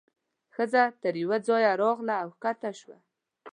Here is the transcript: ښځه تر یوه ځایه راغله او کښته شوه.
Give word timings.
ښځه 0.55 0.83
تر 1.01 1.13
یوه 1.23 1.37
ځایه 1.47 1.71
راغله 1.81 2.15
او 2.23 2.29
کښته 2.41 2.71
شوه. 2.79 2.97